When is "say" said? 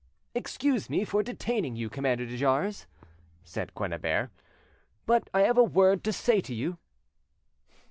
6.11-6.41